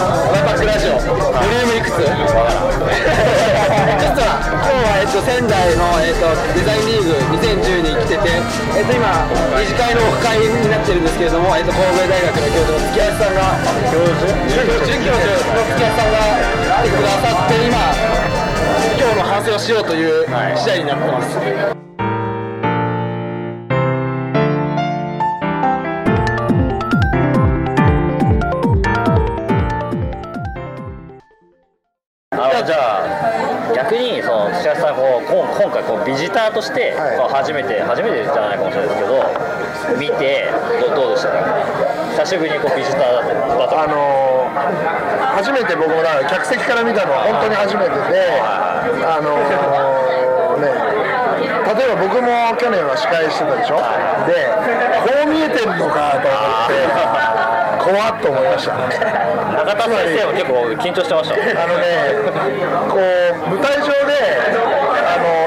[0.00, 2.16] パックラジオボリュームいくつ実
[4.24, 8.32] は今日は、えっと、仙台の、えっと、デザインリーグ2010に来てて、
[8.80, 9.28] えっと、今
[9.60, 13.60] 二次会のオフ会になってるんですけれども、えっと、神戸大学の教授の月橋さんが
[13.92, 14.32] 教授
[14.88, 16.24] 准教授の月橋さんが
[16.80, 17.76] 来てくださって今
[18.96, 20.24] 今日の反省をしようという
[20.56, 21.20] 次第になってま
[21.76, 21.89] す、
[35.86, 36.94] こうビジターとして、
[37.32, 39.24] 初めて初めてじゃないかもしれないですけど
[39.98, 40.48] 見て
[40.80, 41.36] どどうでしたか？
[42.10, 44.30] 久しぶりにこうビジターだっただとあのー
[45.36, 53.78] 初めて僕もだ客席から見たのは本当に初めてで、あのーね、例えば僕も去年は司会してたでしょ、
[54.26, 54.50] で、
[55.06, 56.74] こう見えてんのかと思って、
[57.80, 58.74] 怖っと思いました。
[58.74, 62.12] 中田先生も結構緊張してましたあのね、
[62.90, 64.79] こう舞台上であ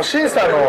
[0.03, 0.59] 審査の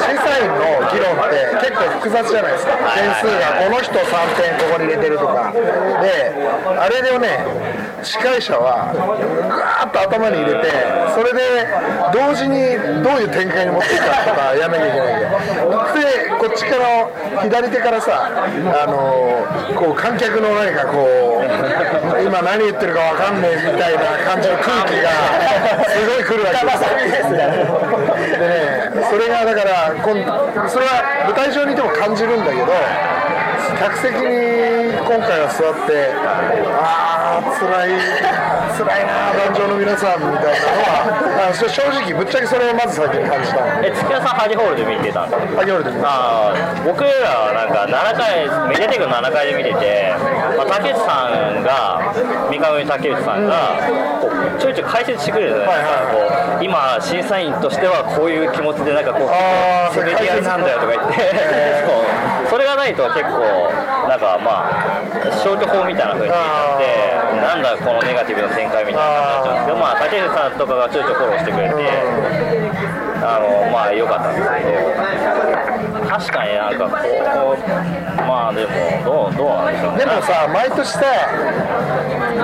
[0.00, 2.72] 審査員の議論って結構複雑じゃないですか。
[2.96, 4.00] 点数がこの人3
[4.40, 5.52] 点ここに入れてるとか。
[5.52, 6.32] で、
[6.78, 7.44] あれでね、
[8.02, 10.72] 司会者はガーっと頭に入れて、
[11.14, 11.68] それで
[12.12, 15.26] 同時にどういう展開に持っていくかとかやんなきゃいけないんで。
[16.50, 19.46] っちから左手からさ、あの
[19.78, 21.06] こう観客の何かこ
[21.40, 25.10] う今何言ってるかわかんねえみたいな感じの空気が
[25.88, 27.38] すごい来るわけですよ。
[28.40, 32.66] でね、それがだからこんそれは舞台上にいても感じるんだけど
[33.78, 38.00] 客席に今回は座ってああ辛い
[38.76, 45.60] 辛いな壇上の皆さんみたいなのはあ正直ぶっちゃけそれをまず先に感じたのえ月屋さんハリホールで見てたんですか？
[45.60, 50.14] あ夜で見ましあー僕らはなんか7回メディアテイクの7回で見てて、
[50.56, 52.12] まあ、竹内さんが
[52.48, 53.76] 三上竹内さんが
[54.20, 61.16] こうちょいちょい解説してくれるじゃないですか、こう今審査員としてはこういう気持ちでなんかこうあーセメディアなんだよとか言って
[62.80, 63.68] ないと結構
[64.08, 66.40] なんかまあ消去法みたいな風にな
[66.76, 67.10] って
[67.44, 71.74] なんだこのネガティブな展開みたいになっちゃうんですけどまあ竹内さんとかがちょいちょいフォローしてくれて
[73.20, 77.60] あのまあ良かったんですけど確かになんかこう
[78.26, 78.72] まあでも
[79.04, 79.98] どうどうなんでしょうね。
[80.00, 81.04] でもさ毎年さ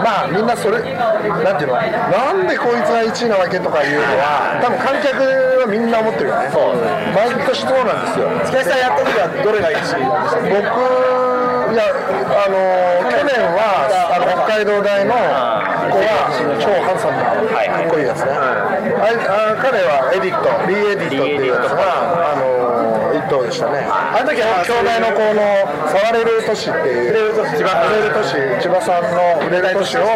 [0.05, 5.17] まあみんなそれなんていうのなんでこいつが1位なわけとかいうのは多分観客
[5.65, 6.51] はみんな思ってるよね。
[6.53, 6.77] そう
[7.17, 8.29] 毎年そうなんですよ。
[8.45, 10.26] 月橋さんやった時はどれが1位なんですか？
[10.35, 10.59] 僕
[11.73, 12.57] いやあの
[13.11, 18.03] 去年はあの北海道大の子は超ハンサムなかっこい。
[18.03, 23.83] いやつね、あいあ彼はエディットリー・エディットっていうやつがあの一等でしたね。
[23.89, 25.43] あの時は兄弟の子の
[25.91, 30.07] 触れる都市っていう千葉売れる都市千葉さんの売れる都市を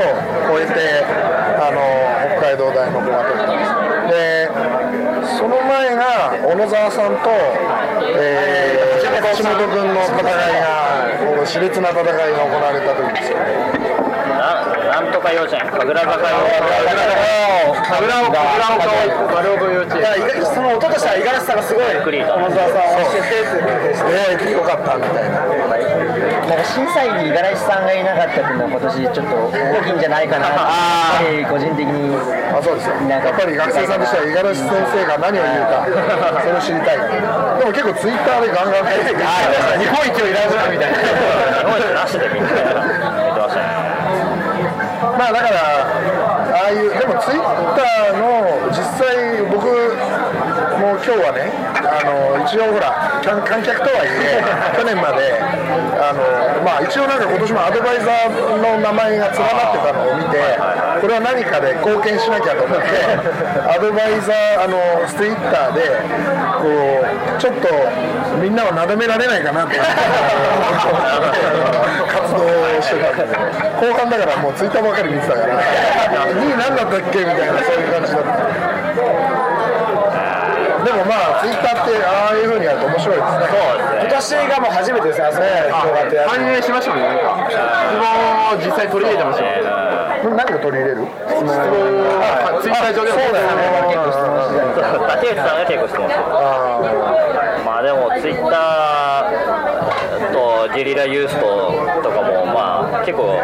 [0.47, 1.03] 超えて
[1.59, 1.81] あの
[2.39, 3.75] 北海道大の子が取ったんです。
[4.15, 4.47] で
[5.27, 7.31] その前が小野沢さんと、
[8.17, 10.25] えー、橋本君の戦い
[10.61, 10.71] が
[11.19, 14.70] こう熾烈な戦いが行われた時ですよね。
[14.91, 16.67] なんとか幼稚園神楽坂幼稚園
[17.87, 18.43] 神楽岡
[19.31, 32.11] 丸岡幼稚園その音としては五十嵐さんがすごいクリート小野沢さんを教えてってねよかったみたいななんか審査員に五十嵐さんがいなかったっていうのは今年ちょっと大きいんじゃないかなって個人的に
[32.51, 35.87] あそうですよやっぱり学生さんとしては五十嵐先生が何を言うか
[36.43, 39.31] それを知りたいでも結構ツイッターでガンガン書いてくる
[39.79, 43.81] 日本一をいらずみたいな日本一なしでみんな言ってましたね
[45.21, 45.87] まあだから
[46.51, 47.43] ああいうでもツイッ
[47.77, 49.67] ターの実際僕
[50.81, 54.43] もう今日はねあの一応ほら観客とはいえ
[54.77, 55.39] 去年まで
[56.01, 56.23] あの
[56.65, 60.59] まあ一応なんか今年もアドバイザーの名前が連なってたのを見て
[61.01, 62.87] これは何かで貢献しなきゃと思って
[63.69, 65.83] アドバイザーあのツイッターで
[66.61, 66.71] こう
[67.41, 67.69] ちょっと
[68.41, 69.79] みんなをなだめられないかなと活
[72.33, 72.39] 動
[72.81, 73.23] してたんで
[73.81, 75.61] 後半だからもうツイッターばかり見てたから
[76.33, 78.31] 2位何だったっけみたいなそういう感じだった
[80.91, 83.47] でもまあツイッターってああいうふうにやると面白いですね
[84.03, 87.47] 今年がもう初めてですねあそこでこうやってやる反映しましたもんね、なんか。
[87.47, 87.55] 質
[87.95, 88.11] 問
[88.51, 90.43] を実際取り入れてましたもんね。
[90.43, 93.71] 何を取り入れる質問をツイッター上でもそうだよね
[95.15, 96.27] 竹内さんが結構質問してる
[97.65, 99.70] まあでもツイッター
[100.33, 101.73] とゲリラユースト
[102.03, 103.37] とかもまあ結構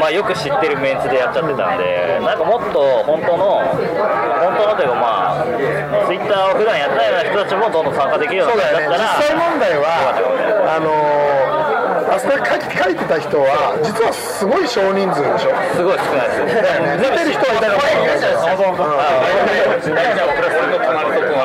[0.00, 5.44] まあよく知ってるメンツでやっちゃってたんでなんかもっと本当の本当のというかまあ
[6.06, 11.33] ツイッターを普段やってないような人たちもどんどん参加できるようそうになだよねったら実際問題はあのー
[12.14, 15.54] あそこで書き書いてた人は実はすごい少人数でしょ？
[15.74, 16.44] すごい少ないです。
[16.46, 16.54] ね
[17.02, 18.18] 出てる人はいたかもしれない。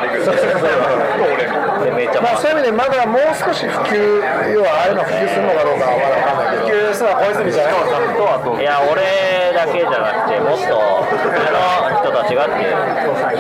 [0.10, 0.34] けど
[1.86, 2.52] でめっちゃまあそう。
[2.52, 3.96] いう意味でまだもう少し普及
[4.54, 6.78] 要はああいうの普及するのかどうかはまだ分かんないけど。
[6.78, 9.02] 普及するのは小泉じゃないいや俺
[9.54, 12.76] だけじゃなくてもっと他の人たちがっていう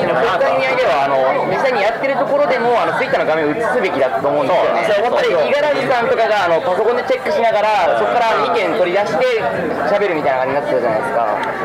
[0.06, 4.88] でもなんか意味合いではあの実際にやってるところでもあのツイッターの画面を映すべきだと思うんですよね。
[4.90, 9.42] やっぱり五十嵐さんとかがあのパソコンでチェックしながらそこから意見取り出して
[9.90, 11.20] 喋るみたいな感じになってたじゃないですか。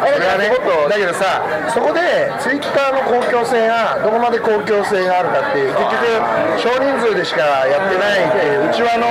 [0.05, 0.50] それはね
[0.88, 1.43] だけどさ
[1.73, 9.06] そこでツイッターの公共性がどこまで公共性があるかっていう結局少人数でしかやってないっていう内輪の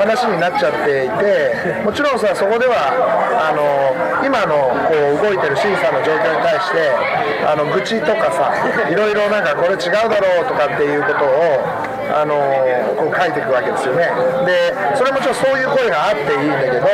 [0.00, 2.90] 話になっちゃっていてもちろんさそこでは
[3.38, 6.90] あの今のこう動いてる審査の状況に対して
[7.44, 8.54] あの愚痴とかさ
[8.88, 12.34] いろいろなんかこれ違うだろうとかっていうことをあの
[12.98, 14.10] こう書いていくわけですよね。
[14.46, 16.86] でそれはもちろんそういう声があっていいんだけど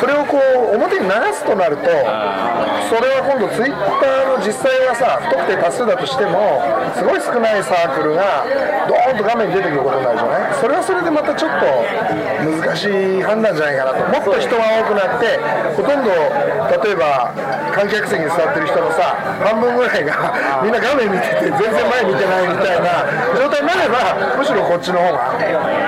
[0.00, 1.84] それをこう表に流すとなると
[2.88, 6.62] それは今度ツイッターの実際はさ不特定多数だとしても
[6.96, 8.44] すごい少ないサークルが
[8.88, 10.54] ドーンと画面に出てくることになるじゃない？
[10.54, 11.66] それはそれでまたちょっと
[12.64, 14.08] 難しい判断じゃないかなと。
[14.08, 15.36] もっと人が多くなって
[15.76, 17.32] ほとんど例えば
[17.72, 23.04] 観客席に座ってる人のさ半分ぐらいがみんな画面見てて全然前見てないみたいな
[23.36, 25.34] 状態になればむしろこっちの方が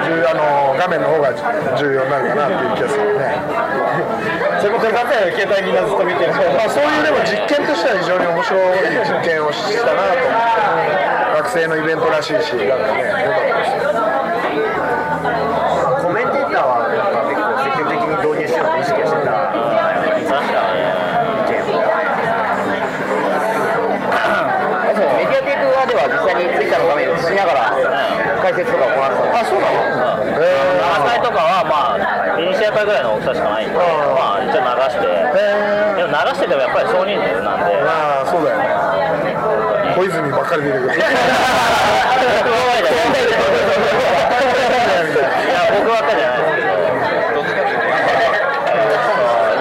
[0.04, 1.32] 重あの画面の方が
[1.76, 3.40] 重要になるかなっていう気がするね。
[4.60, 8.60] そういうことになって携帯みんなずっと見てる、まあ、そういうでも実験としては非常に面白い
[9.08, 10.20] 実験をしたなと
[11.40, 13.88] 学生のイベントらしいしなんかねよかったですよ
[16.04, 19.32] コメンテーターはなんか結構積極的に導入しようと意識をしてた
[20.20, 20.44] 確
[25.00, 27.72] かメディアテイク側では実際にツイッターの画面を映しながら
[28.44, 31.96] 解説とかを行ってたんですあそうなのに7歳とかはま
[32.80, 33.82] あミニシアターぐらいの大きさしかないんでま
[34.36, 35.04] あ一応流して。
[35.04, 35.06] へ
[36.00, 37.64] でも流しててもやっぱり少人数なんで。
[37.84, 38.64] ああそうだよね。
[39.96, 40.94] 小泉ばっかり出てくる。
[40.96, 41.06] いや
[45.76, 46.68] 僕ばっかりじゃないですけど。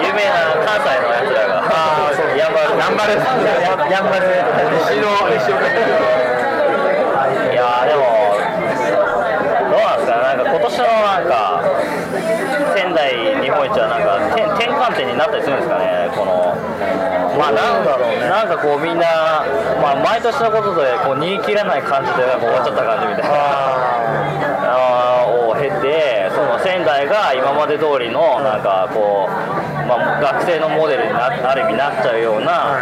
[0.00, 0.30] 有名な
[0.64, 1.60] 関西のやつらが。
[2.36, 2.78] やんばる。
[2.80, 3.12] やんばる
[3.90, 4.26] やんばる
[4.86, 5.52] 西の西い
[7.54, 8.00] やでも
[9.70, 11.62] どうなんですかなんか今年のなんか
[12.76, 16.56] 仙台日本一はなんか転転換点になったりするんですかねこの
[17.38, 18.28] まあなんだろうね。
[18.28, 19.44] なんかこうみんな、
[19.82, 23.80] まあ、毎年のことでこう煮切らない感じで終わっちゃった感じみたいな。
[25.50, 32.78] を経てその仙台が今まで通りのなんかこう、まあ、学生のモデルになある意味なっちゃうような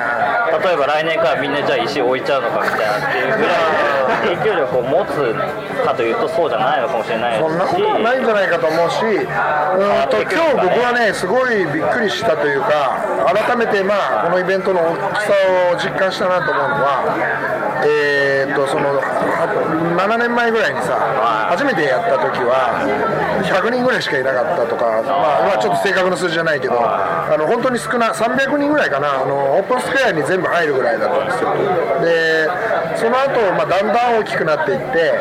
[0.63, 15.33] 例えば来年からみんなじゃあ石置いちゃうのかみたいなっていうぐらいの影響力を持つかというとそうじゃないのかもしれないそんなことはないんじゃないかと思うし、うーんと今日僕はね、すごいびっくりしたというか、改めて、まあ、このイベントの大きさ
[15.73, 19.03] を実感したなと思うのは、えー、とそのは
[19.97, 20.95] 7年前ぐらいにさ、
[21.51, 22.83] 初めてやった時は、
[23.45, 31.55] 100人ぐらいしかいなかったとか、まあ、まあ、ちょっと正確な数字じゃないけど、あの本当に少な、300人ぐらいかな、あのオープンスクエアに全部入るぐらいだったんですよ。
[32.03, 32.49] で
[32.97, 35.15] その後、まあだんだん大きくなっていって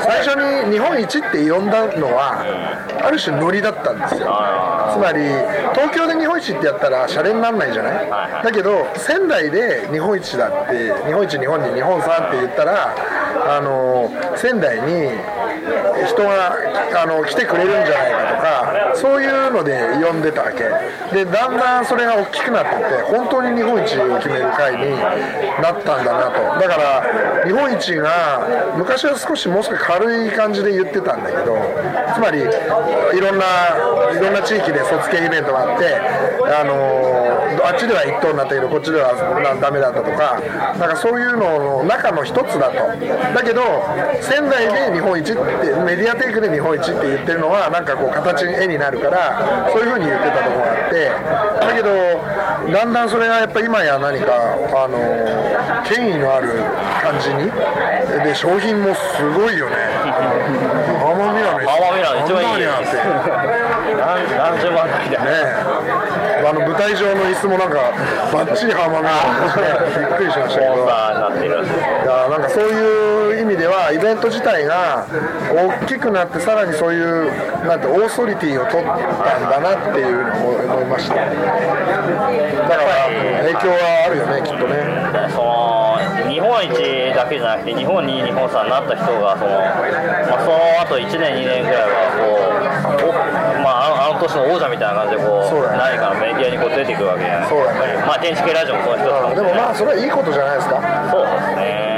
[0.00, 0.34] 最初
[0.66, 2.42] に日本一って呼んだのは
[3.04, 4.26] ある種ノリだったんですよ。
[4.92, 5.22] つまり
[5.74, 8.42] 東京で日本一ってやったらシャレにならないじゃない。
[8.42, 12.94] だけど仙台で日本一だって日本一日本に日本さんって言ったら
[13.56, 15.10] あの仙台に
[16.06, 16.56] 人が
[17.02, 20.64] あの来てくれるんじゃないかとかそういうので呼んでたわけ。
[21.14, 24.96] でだんだんそれが大きくなってって本当に日本一を決める会に
[25.60, 26.60] なったんだなと。
[26.60, 31.56] だから日本一が昔は少しもう少し軽い感じで言ってたんだけど
[32.14, 33.46] つまりいろんな
[34.12, 35.96] いろんな地域で卒系イベントがあって
[36.54, 37.12] あの
[37.64, 40.40] あっちでは1等になったけどこっちではなダメだったとか
[40.78, 42.76] なんかそういうのの中の一つだと。
[43.34, 43.62] だけど
[44.20, 51.10] 仙台で日本一ってメディアテイクで日本一って言ってるのはなんかこう形に絵になるからそういうふうに言ってたところがあって
[51.66, 54.98] だけどだんだんそれがやっぱ今や何かあの
[55.88, 56.48] 権威のある
[57.02, 57.50] 感じに
[58.24, 59.76] で商品もすごいよね。
[61.02, 62.62] 浜ミラの浜ミラの一番いい
[64.02, 65.30] 何何十万台だね。
[65.30, 66.46] え。
[66.46, 67.78] あの舞台上の椅子もなんか
[68.32, 69.14] バッチリ浜ミラ
[69.94, 70.86] でびっくりしましたけど。
[70.86, 71.48] なってる。
[71.48, 71.50] い
[72.04, 75.06] やなんかそういう意味ではイベント自体が
[75.50, 77.30] 大きくなってさらにそういう
[77.66, 81.14] なんてオーソリティを取ったんだなっていうのを思いました。
[81.14, 83.06] だから
[83.42, 85.02] 影響はあるよねきっとね。
[85.30, 85.82] その
[86.28, 86.72] 日本一
[87.14, 92.41] だけじゃなくて日本2位日本3位になった人がその,、まあ、その後1年2年ぐらいはこうお、
[94.22, 95.78] まあ、あの王者みたいな感じでこうね。
[95.78, 97.78] 何かのメディアにこう出てくるわけじゃないそうだね。
[98.06, 100.80] まあ電池系ラジオもその一つかもしでもまあそれはいいことじゃないですか。
[101.10, 101.92] そうですね。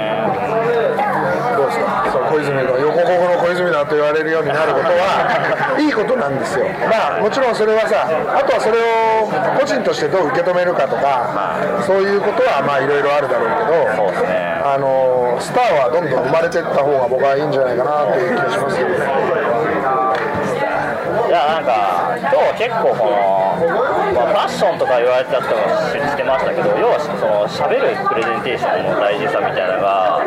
[1.57, 2.09] どうですか？
[2.13, 6.67] その小泉の横国の小泉だと言われるようになることは いいことなんですよ。
[6.91, 9.29] まあもちろんそれはさあとはそれを
[9.59, 14.55] 個人としてどう受け止めるかとかそういうことはまあいろいろあるだろうけどそうですね。
[14.65, 18.97] あのスターはどんどん生まれていった方が僕はいいんじゃないかなっていう気がしますけどね。
[21.29, 22.04] いやなんか
[22.45, 23.17] 今日結構この、
[24.13, 30.21] まあ、ファッションとか言われてた人も知ってましたけど要はその喋るプレゼンテーションの大事さみたいなのが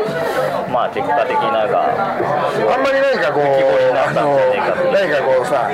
[0.74, 4.34] まあ結果的になんかあんまり何かこうあの
[4.90, 5.70] 何かこうさ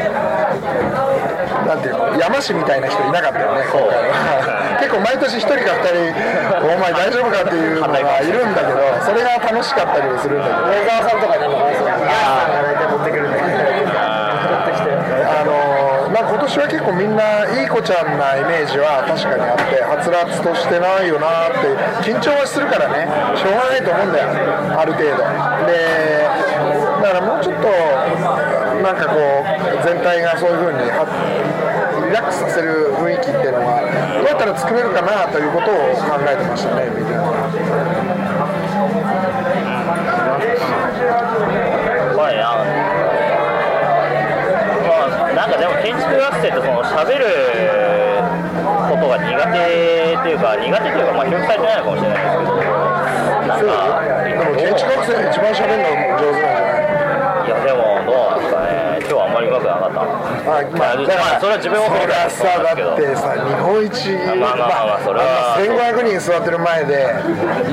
[1.64, 4.76] なんていうの山師みたいな人いなかったよね今回は。
[4.84, 6.12] 結構毎年1人か2人
[6.60, 10.68] お前大丈夫かっていうのがいるんだけどそれが楽しかったりもするんだけど。
[10.68, 13.73] 梅沢さんとかにもねそういうヤーさんが大体持ってくるんであのなんか今
[16.44, 21.72] 年は結構みんないい子ちゃんなイメージは確かにあってはつらつとしてないよなって
[22.04, 23.08] 緊張はするからね。
[23.40, 24.28] しょうがないと思うんだよ
[24.76, 25.24] ある程度。
[25.64, 26.28] で
[27.00, 27.72] だからもうちょっと
[28.84, 33.80] なんかこう全体がそういうふうにリラックスさせる雰囲気っていうのは
[34.20, 37.08] どうやったら作れるかなということを考えてましたねみん。
[37.08, 37.24] な
[42.20, 42.73] まいやまあ
[45.44, 47.28] なんかでも建築学生ってその喋る
[48.88, 50.40] ことが苦手っていう。
[50.40, 52.56] か苦手というかまあ教育されてないのかもしれないですけど
[53.44, 53.68] なんか
[54.24, 56.80] でも建築学生が一番喋るの上手なんじゃな
[57.44, 58.64] いいやでもどうなんですか。
[58.64, 61.60] ね今日はあんまりうまくなかったあまあ、まあそれは。
[61.60, 65.60] 自分をそれはさだってさ日本一まあまあまあそれは。
[65.60, 67.20] あんな1500人座ってる前で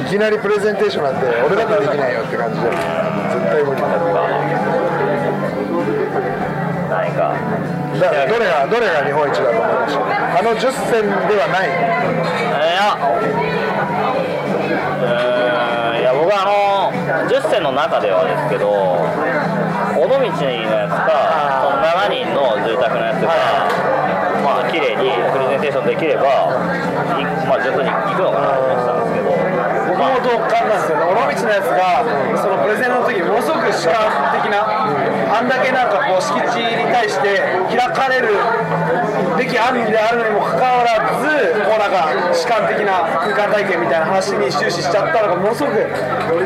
[0.03, 2.67] いきなりプレゼンテーションなんて俺だってできないよって感じで。
[2.67, 3.87] 絶対無理だ
[7.11, 7.35] 何か。
[7.99, 11.69] だからどれがどれが日本一だと思いましたあの10選ではない。
[11.69, 11.73] い
[12.79, 12.97] や。
[16.00, 20.33] いや僕はあの10選の中ではですけど尾道のや
[20.88, 23.29] つかその7人の住宅のやつが
[24.43, 29.00] まあ綺麗にプレゼンテーションできればいまあ順当にいくのかなと思ってた
[30.09, 31.04] も同感なんですよね。
[31.04, 32.04] 尾道のやつが
[32.40, 34.64] そのプレゼンの時ものすごく主観的な
[35.37, 38.35] あんだけなんかこう敷地に対して開かれる
[39.38, 45.76] べき案であるにもかかわらずこうなんか主観的な空間体験みたいな話に終始しちゃったのがものすごく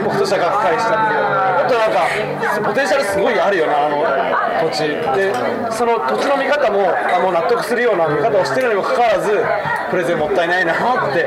[0.04, 5.32] 僕としてはがっかりしたんであとなんかポテンシャルすごいあるよなあの土地で
[5.72, 9.42] その土地の見方もあもう納得するような見方をしてるにもかかわらず
[9.90, 11.24] プレゼンもったいないなって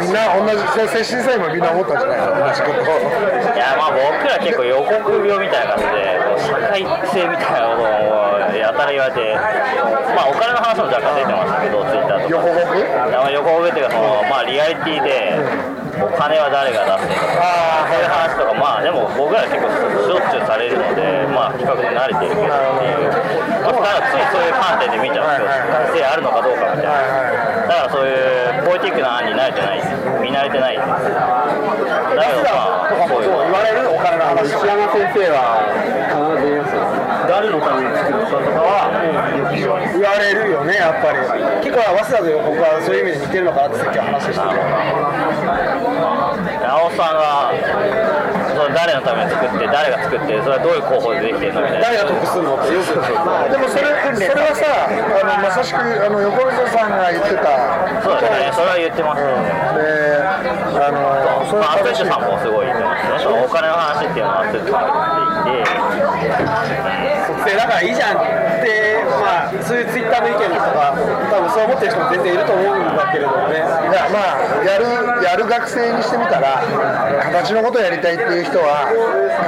[0.00, 2.46] みんな同じ精神さえもみんな思ったんじゃないの？
[2.46, 2.80] 同じこと。
[2.80, 6.80] いやまあ僕ら結構予告病みたいな感じでこう社会
[7.12, 8.29] 性みたいなものを
[8.70, 9.34] やたら言われて
[10.14, 12.38] まあお金の話も若干出てましたけどツイッターとか。
[12.38, 15.34] 横国いやまあ横上っていうかその、まあ、リアリティで
[16.00, 25.26] お金は誰が出すのかあそういう話とかまあでも僕ら結構しょっちゅうされるのでまあ比較的慣れてるけどっていう、まあ、だからついそういう観点で見ちゃう。
[25.26, 26.94] んですよ社会性あるのかどうかみたいな。
[27.66, 29.82] だからそういうポエティックな案に慣れてない。
[29.82, 29.90] です
[30.22, 30.76] 見慣れてない。
[30.78, 31.02] ですだ
[32.22, 33.90] けどまあそういう言われる？
[33.90, 34.46] お金の話。
[34.46, 35.62] 石山先生は。
[36.10, 36.74] 必ず言います。
[36.74, 36.82] よ
[37.30, 38.90] 誰のために作るかとかは
[39.54, 41.22] 言われる言われるよねやっぱり。
[41.62, 44.50] 結構早稲田と僕はそういう意味で似てるのかなってさっきは話してて
[46.66, 47.54] 青さんが
[48.50, 57.90] その誰のために作って誰が作ってそれはどういう方法でできてるのみたいな誰が得するのってよくでもそれそれはさあのまさしくあの横溝さんが言ってた。
[58.02, 58.50] そうですね。
[58.54, 59.22] それは言ってます。
[59.22, 59.30] ね、
[59.78, 65.90] であのまあ、アス形レさんもすごい言ってますねそのお金の話っていうのはアスレさんが言っていて
[67.26, 68.20] 卒生だからいいじゃんっ
[68.62, 73.56] てまあそういうツイッターの意見とか多分そう思ってる人も全然いると思うんだけれどもね。
[73.56, 74.84] いやまあやる
[75.24, 76.62] やる学生にしてみたら
[77.32, 78.86] 形のことをやりたいっていう人は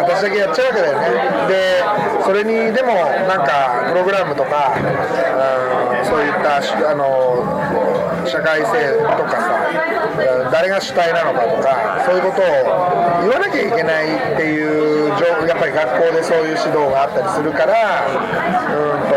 [0.08, 1.12] 形だけやっちゃうわけだよね。
[1.48, 1.84] で
[2.24, 2.94] それにでも
[3.28, 7.91] なんかプログラムとか、うん、そういったあの
[8.26, 8.66] 社会性
[9.16, 9.68] とかさ
[10.46, 12.44] うん誰が主体なのかとかそういうことを
[13.22, 18.10] 言わなきゃいけないっていう状やっぱり学校でそういう指導があったりするからう
[18.98, 19.16] んと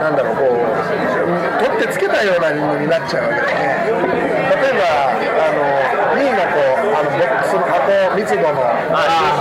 [0.00, 4.12] なんだろうこう取ってつけたようなのになっちゃうわけだよね。
[4.52, 5.62] 例えばあの
[6.18, 6.58] 2位の子
[6.98, 8.48] あのボックスの箱密度の
[8.92, 9.40] あ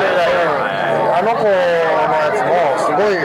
[1.17, 3.15] あの子のやつもすごい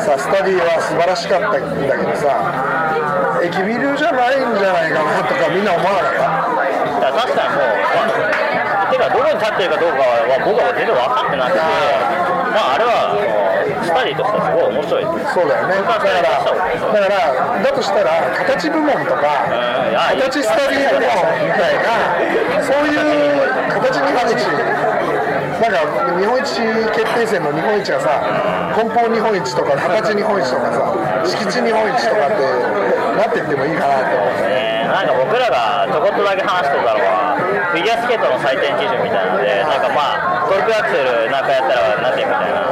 [0.00, 2.85] さスタディは素晴らしかったんだけどさ
[3.42, 6.56] 駅ビルじゃないんじゃないかなとかみんな思わなかっ
[7.00, 13.36] だから確かにもう、まあ、てかどこに立ってるかどうかは僕は全然分かってなくてまああれは
[13.84, 15.04] スタディとしてはすごい面白い。
[15.30, 16.40] そうだよねだからだ
[16.96, 19.46] からだとしたら形部門とか
[20.16, 21.12] 形スタディ部門
[21.44, 23.44] みたいなそういう
[23.76, 24.40] 形日本一
[25.56, 26.44] なんか日本一
[26.92, 28.20] 決定戦の日本一がさ
[28.76, 32.44] 根本日本一とか形日本一とかさ敷地日本一とかって
[33.16, 34.28] なっていってもいいかなって思う。
[34.44, 37.36] ねなんか僕らがちょこっとだけ話してたのは
[37.72, 42.66] フィギュアスケートの採点基準みたいなのでなんかまあトリプルアクセルなんかやったら何点みたいな。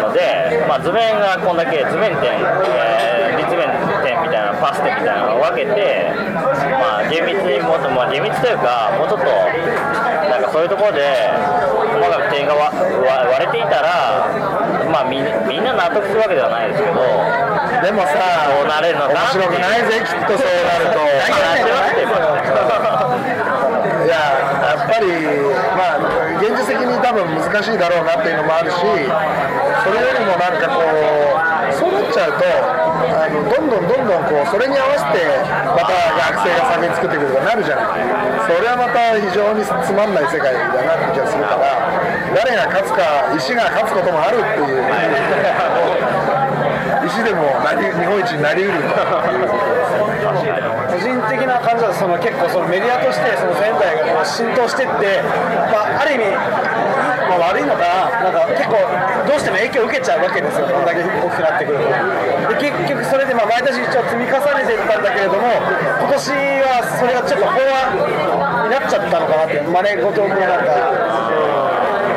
[0.00, 3.66] ので、まあ、図面がこんだけ図面点、えー立面
[4.60, 6.12] パス点みたいなのを分けて
[6.76, 11.00] まあ厳密にもっと、まあ、厳密というかもうちょっとなんかそういうところで
[11.96, 12.70] 細かく点が割
[13.40, 14.28] れていたら
[14.92, 17.00] まあみんなみんな納得するわけではないですけど
[17.80, 21.00] でもさそうなれるの面白くないぜきっとそうなると
[24.04, 24.14] いや
[24.76, 25.08] やっぱり
[25.76, 31.39] まあ現実的に多分難しいだろうなっていうのもあるしそれよりもなんかこう
[31.72, 35.26] そうなっちゃうとあのどんどんどんどんこうそれに合わせて
[35.74, 35.94] また
[36.34, 38.00] 学生が作品作ってくるとかなるじゃない
[38.46, 41.90] それはまた非常につまんない世界だなって気がするから
[42.34, 46.49] 誰が勝つか石が勝つこともあるっていう。
[47.06, 48.78] 石でもなり日本一になりうる。
[48.78, 48.82] う
[50.90, 55.22] 個人的な感じはその結構そのメディアとしてその仙台がこう浸透してって、
[55.72, 56.30] まあ、ある意味、
[57.30, 58.30] まあ、悪いのかな。
[58.30, 58.76] なんか結構
[59.26, 60.66] どうしても影響を受けちゃうわけですよ。
[60.68, 61.88] こんだけ大きくなってくると。
[61.88, 65.46] で結局それでまあ毎年一応積み重ねていったんだけれども
[66.04, 66.20] 今年
[66.66, 71.69] はそれがちょっと飽和になっちゃったのかなって真似事もなんか。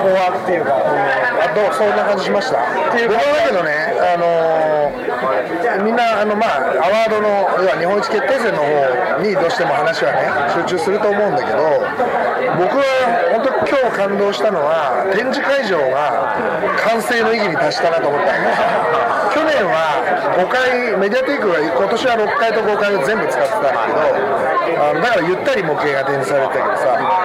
[0.04, 2.58] 飽和っていうか、あどうそんな感じしました？
[2.60, 7.28] 僕はだけどね、あのーみんなあの、まあ、アワードの
[7.64, 10.28] 要は日本一決定戦の方にどうしても話はね
[10.68, 11.58] 集中すると思うんだけど
[12.60, 12.84] 僕は
[13.32, 16.36] 本当今日感動したのは展示会場が
[16.86, 20.04] 完成の域に達したなと思ったんです去年は
[20.38, 24.44] 5回メディアテイクが今年は6回と5回を全部使ってたんだけど
[24.78, 27.24] あのだからゆったり模型が展示されてたけどさ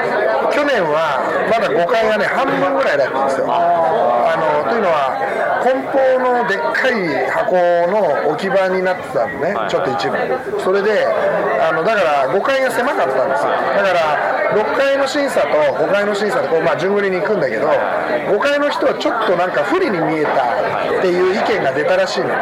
[0.52, 3.46] 去年はまだ5回がね半分ぐらいだったんですよ。
[3.48, 5.14] あのというのは
[5.62, 7.56] 梱包のでっかい箱
[7.90, 10.16] の置き場になってたのね、ちょっと一部
[10.60, 13.50] それであのだから5階が狭かったんですよ。
[13.50, 22.34] だから6階の審査と5階の審査でこう、まあ、順繰りに行くんだけど5階の人はちょっとなんか不利に見えたっていう意見が出たらしいのね。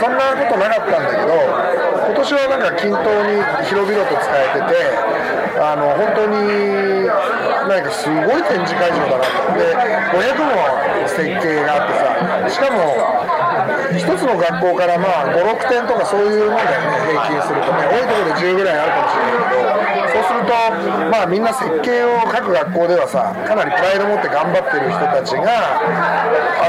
[0.00, 1.74] そんなことなかったんだけど
[2.06, 7.08] 今年はなんか均等に広々と使えててあの本当に
[7.68, 9.74] なんかすごい展示会場だなとで
[10.12, 12.94] 500の設計があってさしかも
[13.96, 17.88] 一つの学校からまあ56点とかそういうもんだよね平均するとね。
[17.88, 19.74] 多いところで10ぐらいあるかもしれないけど
[20.14, 20.52] そうすると
[21.10, 25.80] まあみんな設計を各学校ではさかなりプライド持って頑張ってる人たちが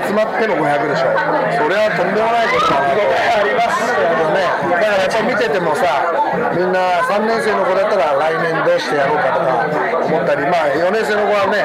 [0.05, 1.13] 集まっての500でしょ。
[1.55, 4.01] それはとんでもないことだなとありますよ
[4.34, 4.41] ね
[4.75, 6.12] だからやっぱ見ててもさ
[6.58, 11.63] みんな3年生の子だったら来年どうしてやろうかとか思ったりまあ4年生の子はね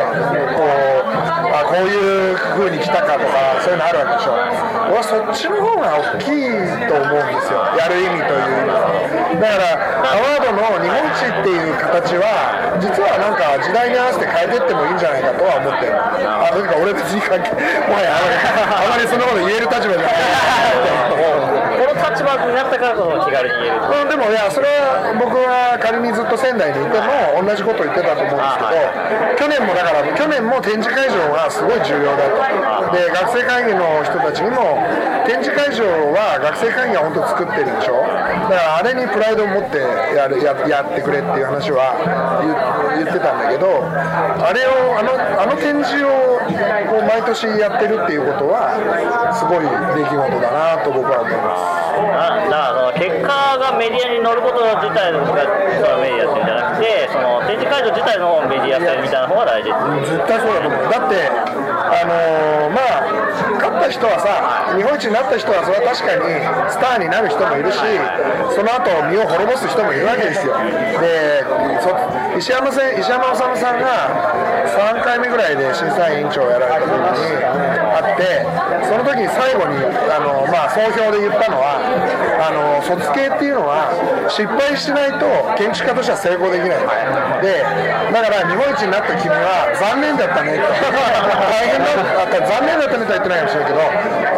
[0.56, 4.32] こうあこういう風に来たかとかそういうのあるわけでしょ。
[4.90, 6.50] 俺はそっちの方が大きい
[6.86, 7.58] と思うんですよ。
[7.78, 15.94] やる意味という意味だからアワードの日本一っていう形は実はなんか時代に合わせて変えてってもいいんじゃないかとは思ってる。
[15.94, 17.58] あというか俺別に関係も
[17.94, 21.29] はやあまりあまりそんなこと言える立場じゃない。
[22.46, 32.94] になったからこそ気軽に言えるうん、でもいやそれは僕は仮にずっと仙台にいても同じこと言ってたと思うんですけど去年もだから去年も展示会場がすごい重要だと。
[32.94, 34.78] で学生会議の人たちにも
[35.26, 38.02] 展示会場は学生会議が本当作ってるでしょ？
[38.30, 39.78] だからあれにプライドを持って
[40.14, 41.98] やるややってくれっていう話は
[42.94, 46.38] 言言ってたんだけどあれをあのあの展示を
[46.90, 48.70] こう毎年やってるっていうことは
[49.34, 51.80] すごい出来事だなと僕は思います。
[52.00, 59.70] あだからその結果がメディアに載ること自体のメディアっていうんじゃなくてその展示会場自体のメディア性みたいな方が大事
[60.06, 60.90] 絶対そうだと思う。
[60.90, 67.78] だってあのーまあ勝った人はさ日本一になった人はそれは確かにスターになる人もいるし
[68.54, 70.54] その後身を滅ぼす人もいるわけですよ。
[71.00, 71.44] で
[72.38, 77.44] 石山せ石山治さんが3回目ぐらいで審査委員長をやられた時に
[77.90, 78.44] あって
[78.86, 79.78] その時に最後に
[80.10, 81.78] あの、まあ、総評で言ったのは
[82.42, 83.90] あの卒系っていうのは
[84.28, 85.26] 失敗しないと
[85.56, 86.80] 建築家としては成功できない。
[87.42, 87.62] で
[88.10, 93.80] だから日本一になった君は残念だったねと 大変なんか残念だったみたい言ってないかもしれないけど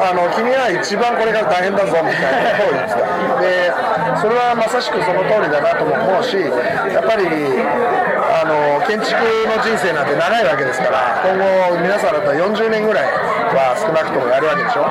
[0.04, 3.00] あの君は一番これから大変だぞみたいなことを言ってた。
[3.40, 3.72] で
[4.20, 9.18] それはまさしくその通りだなとも思うしやっぱりあの建築
[9.50, 11.34] の人生なんて長いわけですから今
[11.74, 14.86] 後皆さんだったら40年ぐらいは少なくともやるわけでしょ。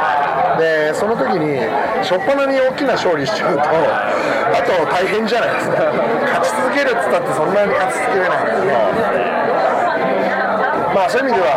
[0.59, 1.63] でその時に
[2.03, 4.11] 初っ端に大きな勝利しちゃうとあ
[4.67, 5.77] と大変じゃないですか。
[6.41, 8.61] 勝ち続けるっつったってそんなに勝ち続けれないから
[10.93, 11.55] まあそういう意味では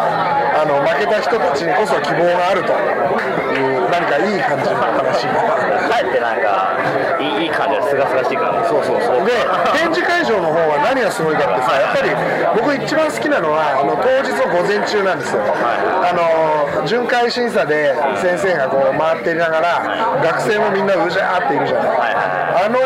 [0.54, 6.78] あの負けた人たちにこそ希望があるという何かいい感じの話がかえってなんか
[7.20, 9.32] いい感じですがすがしいからそうそうそうで
[9.74, 12.10] 展示会場の方は何がすごいかってさやっぱり
[12.54, 22.78] 僕一番好きなのはあの当日の午前中なんですよ、あの巡回審査で先生がこう回っていながら学生もみんなうじゃーっているじゃない、あの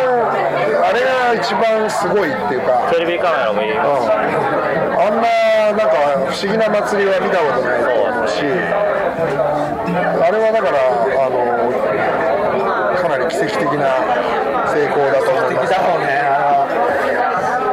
[0.88, 2.88] あれが一番すごいっていうか。
[2.90, 3.80] テレビカメラもいいうん。
[3.80, 3.84] あ
[5.18, 5.96] んななんか
[6.30, 10.78] 不思議な祭りは見たことないしあれはだから
[11.18, 11.42] あの
[12.96, 13.98] かなり奇跡的な
[14.70, 15.74] 成功だと思います。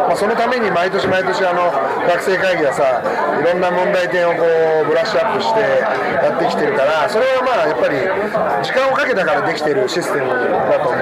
[0.05, 1.71] まあ、そのために毎年毎年あの
[2.08, 4.45] 学生会議はさいろんな問題点をこ
[4.84, 7.97] うブラッシュアップしてやってきてるからそれはまあやっぱり
[8.63, 11.01] 時間をかけたからできてるシステムだと思う。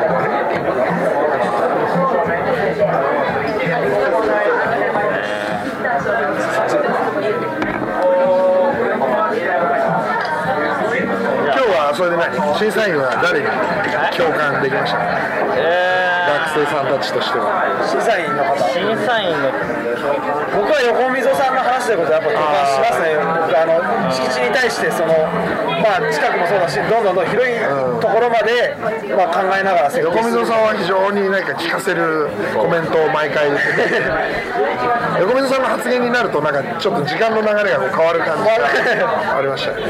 [11.54, 13.48] 今日はそれで何審査員は誰に
[14.16, 15.00] 共感できました？
[16.24, 17.62] 学生さんたちとしては。
[17.84, 19.52] 審査員の方審査員の
[20.56, 23.18] 僕は横溝さんの話してることやっぱ共感しますね。
[23.18, 25.14] あの敷地に対してその
[25.82, 27.54] まあ近くもそうだしどんどんどん広い
[28.00, 28.76] ところまで、
[29.18, 33.50] まあ、考えながら横溝さんは非常に何か聞かせるコメントを毎回。
[33.50, 34.02] 言ってて
[35.20, 39.82] 横溝さんの発言になるとなんかちょっと時間の流れがこう変わる感じがありましたね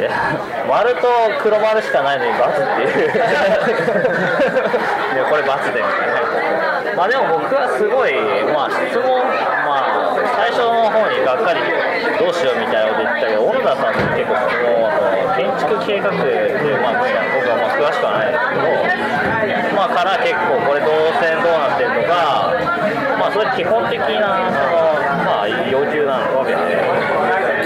[0.00, 0.10] いや
[0.68, 1.08] 丸と
[1.42, 3.18] 黒丸しかないのに×っていうい
[5.16, 8.12] やこれ×でみたいなまあでも僕はすごい
[8.52, 9.04] まあ質問
[9.68, 11.60] まあ最初の方にがっかり
[12.16, 14.88] どうしようみたいなこと言ったけど小野田さんって結構その
[15.36, 22.45] 建築計画っていうまあ分野僕はまあ詳しくはないですけどまあから結構これ動線どうなってるとか
[23.26, 24.86] まあそれ基本的なその
[25.26, 26.62] まあ要求なわけで、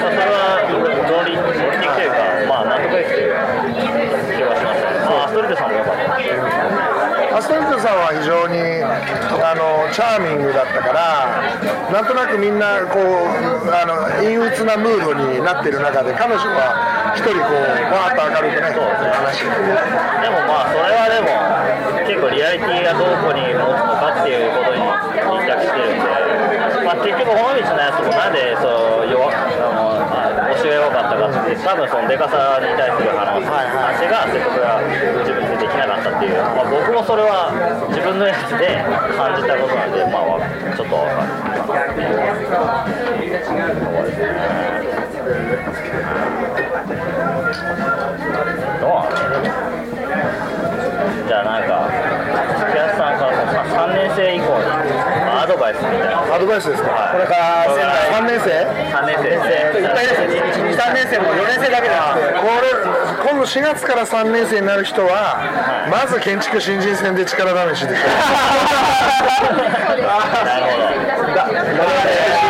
[0.00, 0.64] まあ、それは
[1.04, 3.36] 論理的というかまあ納得できてる
[3.76, 11.28] 気がしましたまあアストリッドさんも良かったアストリッドさんは非常にあのチャーミングだったから
[11.92, 17.60] なんとなくみんなこうあの陰鬱なムードになってる中で彼女は一人こう
[17.92, 18.72] わーっと明るくね
[19.12, 21.28] 話しててでもまあそれはでも
[22.08, 25.09] 結構リアリティがどこに持つのかっていうことに
[26.84, 34.80] まあ、結局尾道のやつもなんでそう弱あのあ押しが弱かったかって多分そのでかさに対する話話が説得が
[35.20, 37.52] 自分でできなかったっていう、まあ、僕もそれは
[37.88, 38.80] 自分のやつで
[39.16, 41.50] 感じたことなんでまあわちょっとわかる
[48.80, 49.10] どう
[51.26, 51.86] じゃあなんか
[52.70, 54.79] 木安さんからその3年生以降に
[55.60, 56.34] バイスみたいな。
[56.34, 56.88] アドバイスですか？
[57.12, 58.50] これから仙台3年生
[58.96, 59.28] ？3年生。
[59.80, 60.28] いっぱいですよ
[60.80, 62.32] 3年生も4年生だけじゃなくて。
[62.40, 62.72] これ
[63.30, 68.02] 今度4月から3年生になる人はまず建築新人戦で力試しでしょ。
[69.90, 72.49] なるほあの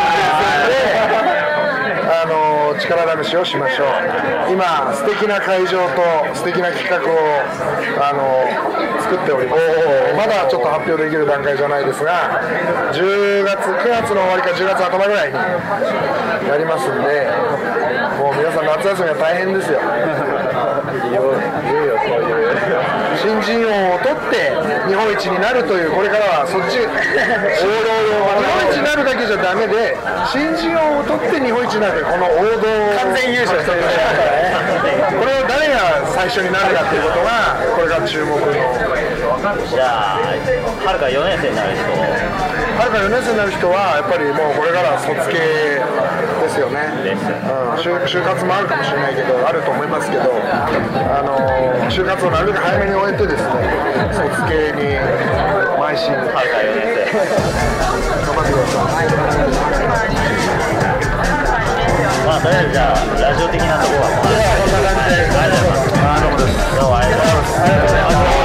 [2.87, 4.51] 力試しをしましょう。
[4.51, 7.01] 今素敵な会場と素敵な企画を
[8.01, 9.61] あの作っております。
[10.15, 12.41] まだちょっと発表できる段階じゃないですが
[12.93, 15.37] 10月9月の終わりか10月頭ぐらいに
[16.47, 17.27] やりますんで
[18.19, 19.79] もう皆さん夏休みは大変ですよ
[23.21, 24.51] 新人王を取って
[24.87, 26.77] 日本一になるというこれからはそっち。
[26.77, 29.97] 日本一になるだけじゃダメで
[30.31, 32.65] 新人王を取って日本一になるこの王道
[32.97, 33.81] 完全優勝してる
[35.11, 38.45] これを誰が最初になるかっていうことがこれから注目の。
[38.45, 38.53] ど
[39.67, 40.37] じゃあ
[40.85, 41.83] はるか4年生になる人。
[41.91, 46.87] はるか4年生になる人はやっぱりもうこれからは卒系ですよね。
[47.03, 51.35] うん、就就活もあるかもしれないけどあると思いますけどあの
[51.89, 53.51] 就活をなるべく早めに終えてですね
[54.15, 56.13] 卒系に邁進。
[56.15, 57.51] はるか4年生。
[58.21, 60.50] 頑張ってください
[62.31, 66.75] まあとりあえずじゃあラジオ的なところはこんな感じで、ありがとうございます。
[66.79, 68.40] どうもありがとうございます。